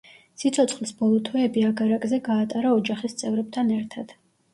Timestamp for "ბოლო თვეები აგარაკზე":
1.01-2.19